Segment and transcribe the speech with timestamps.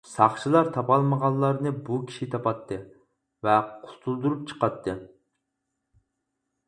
[0.09, 2.79] ساقچىلار تاپالمىغانلارنى بۇ كىشى تاپاتتى
[3.49, 4.99] ۋە قۇتۇلدۇرۇپ چىقاتتى.